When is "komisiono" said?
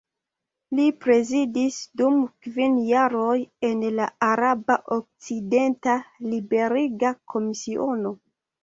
7.37-8.19